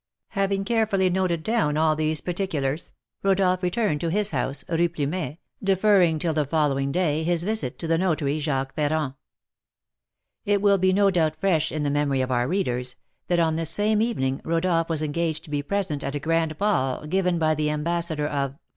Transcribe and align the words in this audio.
Having 0.29 0.65
carefully 0.65 1.11
noted 1.11 1.43
down 1.43 1.77
all 1.77 1.95
these 1.95 2.21
particulars, 2.21 2.91
Rodolph 3.21 3.61
returned 3.61 4.01
to 4.01 4.09
his 4.09 4.31
house, 4.31 4.65
Rue 4.67 4.89
Plumet, 4.89 5.37
deferring 5.63 6.17
till 6.17 6.33
the 6.33 6.43
following 6.43 6.91
day 6.91 7.21
his 7.23 7.43
visit 7.43 7.77
to 7.77 7.85
the 7.85 7.99
notary, 7.99 8.39
Jacques 8.39 8.73
Ferrand. 8.73 9.13
It 10.43 10.59
will 10.59 10.79
be 10.79 10.91
no 10.91 11.11
doubt 11.11 11.39
fresh 11.39 11.71
in 11.71 11.83
the 11.83 11.91
memory 11.91 12.21
of 12.21 12.31
our 12.31 12.47
readers, 12.47 12.95
that 13.27 13.37
on 13.39 13.57
this 13.57 13.69
same 13.69 14.01
evening 14.01 14.41
Rodolph 14.43 14.89
was 14.89 15.03
engaged 15.03 15.43
to 15.43 15.51
be 15.51 15.61
present 15.61 16.03
at 16.03 16.15
a 16.15 16.19
grand 16.19 16.57
ball 16.57 17.05
given 17.05 17.37
by 17.37 17.53
the 17.53 17.69
ambassador 17.69 18.25
of 18.27 18.57